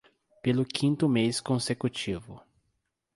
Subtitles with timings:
[0.41, 2.41] Pelo quinto mês consecutivo